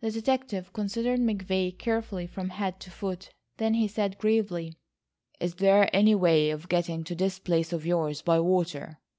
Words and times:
The 0.00 0.10
detective 0.10 0.72
considered 0.72 1.20
McVay 1.20 1.76
carefully 1.76 2.26
from 2.26 2.48
head 2.48 2.80
to 2.80 2.90
foot. 2.90 3.34
Then 3.58 3.74
he 3.74 3.86
said 3.86 4.16
gravely: 4.16 4.78
"Is 5.38 5.56
there 5.56 5.94
any 5.94 6.14
way 6.14 6.48
of 6.48 6.70
getting 6.70 7.04
to 7.04 7.14
this 7.14 7.38
place 7.40 7.70
of 7.70 7.84
yours 7.84 8.22
by 8.22 8.40
water? 8.40 9.00